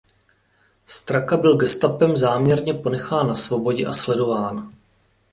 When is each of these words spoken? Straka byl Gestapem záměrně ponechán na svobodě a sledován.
Straka 0.85 1.37
byl 1.37 1.57
Gestapem 1.57 2.17
záměrně 2.17 2.73
ponechán 2.73 3.27
na 3.27 3.35
svobodě 3.35 3.85
a 3.85 3.93
sledován. 3.93 4.69